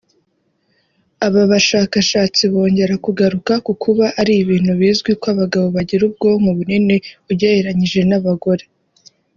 Aba 1.25 1.41
bashakashatsi 1.51 2.43
bongera 2.53 2.93
kugaruka 3.05 3.53
ku 3.65 3.73
kuba 3.83 4.05
ari 4.19 4.33
ibintu 4.43 4.71
bizwi 4.79 5.11
ko 5.19 5.25
abagabo 5.33 5.67
bagira 5.75 6.01
ubwonko 6.09 6.49
bunini 6.57 6.95
ugereranije 7.31 8.01
n’abagore 8.09 8.65